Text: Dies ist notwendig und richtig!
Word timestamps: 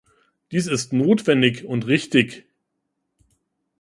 Dies 0.51 0.65
ist 0.65 0.93
notwendig 0.93 1.63
und 1.63 1.85
richtig! 1.85 2.45